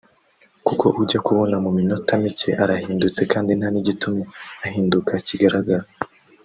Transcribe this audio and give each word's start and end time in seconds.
kuko 0.65 0.85
ujya 1.01 1.19
kubona 1.27 1.55
mu 1.65 1.69
minota 1.77 2.11
mike 2.23 2.51
arahindutse 2.63 3.21
kandi 3.31 3.51
nta 3.59 3.67
n’igitumye 3.71 4.23
ahinduka 4.65 5.11
kigaragara 5.27 5.85